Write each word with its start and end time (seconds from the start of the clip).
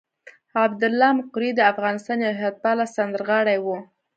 عبدالله 0.65 1.09
مقری 1.19 1.49
د 1.55 1.59
افغانستان 1.71 2.17
یو 2.25 2.37
هېواد 2.39 2.57
پاله 2.63 2.85
سندرغاړی 2.95 3.57
وو. 3.61 3.77